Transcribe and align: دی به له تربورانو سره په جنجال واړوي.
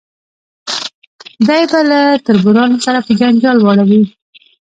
دی 1.47 1.61
به 1.71 1.79
له 1.89 1.99
تربورانو 2.25 2.77
سره 2.85 2.99
په 3.07 3.11
جنجال 3.19 3.57
واړوي. 3.61 4.01